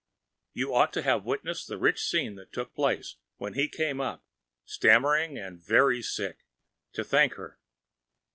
You 0.53 0.73
ought 0.73 0.91
to 0.93 1.03
have 1.03 1.25
witnessed 1.25 1.67
the 1.67 1.77
rich 1.77 2.01
scene 2.03 2.33
that 2.33 2.51
took 2.51 2.73
place 2.73 3.17
when 3.37 3.53
he 3.53 3.69
came 3.69 4.01
up, 4.01 4.25
stammering 4.65 5.37
and 5.37 5.63
very 5.63 6.01
sick, 6.01 6.39
to 6.93 7.03
thank 7.03 7.35
her! 7.35 7.59